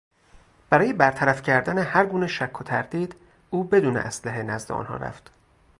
برای 0.69 0.93
برطرف 0.93 1.41
کردن 1.41 1.77
هر 1.77 2.05
گونه 2.05 2.27
شک 2.27 2.61
و 2.61 2.63
تردید، 2.63 3.15
او 3.49 3.63
بدون 3.63 3.97
اسلحه 3.97 4.43
نزد 4.43 4.71
آنها 4.71 4.95
رفت. 4.97 5.31